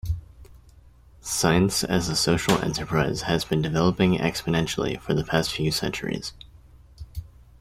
[1.21, 6.33] Science as a social enterprise has been developing exponentially for the past few centuries.